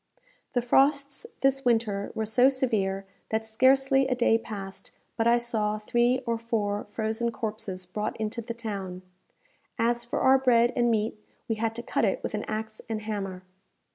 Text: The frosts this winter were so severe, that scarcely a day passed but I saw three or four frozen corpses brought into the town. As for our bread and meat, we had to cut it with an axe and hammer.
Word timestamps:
The 0.53 0.63
frosts 0.63 1.27
this 1.41 1.63
winter 1.63 2.11
were 2.15 2.25
so 2.25 2.49
severe, 2.49 3.05
that 3.29 3.45
scarcely 3.45 4.07
a 4.07 4.15
day 4.15 4.39
passed 4.39 4.89
but 5.15 5.27
I 5.27 5.37
saw 5.37 5.77
three 5.77 6.21
or 6.25 6.39
four 6.39 6.85
frozen 6.85 7.31
corpses 7.31 7.85
brought 7.85 8.17
into 8.19 8.41
the 8.41 8.55
town. 8.55 9.03
As 9.77 10.03
for 10.03 10.21
our 10.21 10.39
bread 10.39 10.73
and 10.75 10.89
meat, 10.89 11.23
we 11.47 11.53
had 11.53 11.75
to 11.75 11.83
cut 11.83 12.03
it 12.03 12.23
with 12.23 12.33
an 12.33 12.45
axe 12.45 12.81
and 12.89 13.03
hammer. 13.03 13.43